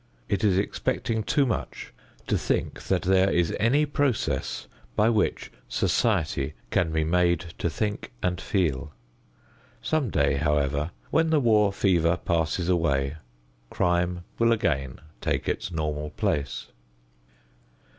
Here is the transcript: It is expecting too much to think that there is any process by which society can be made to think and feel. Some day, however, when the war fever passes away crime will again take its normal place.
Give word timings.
It 0.27 0.43
is 0.43 0.57
expecting 0.57 1.21
too 1.21 1.45
much 1.45 1.93
to 2.25 2.35
think 2.35 2.81
that 2.85 3.03
there 3.03 3.29
is 3.29 3.55
any 3.59 3.85
process 3.85 4.65
by 4.95 5.09
which 5.11 5.51
society 5.69 6.55
can 6.71 6.91
be 6.91 7.03
made 7.03 7.41
to 7.59 7.69
think 7.69 8.11
and 8.23 8.41
feel. 8.41 8.93
Some 9.83 10.09
day, 10.09 10.37
however, 10.37 10.89
when 11.11 11.29
the 11.29 11.39
war 11.39 11.71
fever 11.71 12.17
passes 12.17 12.67
away 12.67 13.17
crime 13.69 14.23
will 14.39 14.51
again 14.51 14.99
take 15.21 15.47
its 15.47 15.71
normal 15.71 16.09
place. 16.09 16.69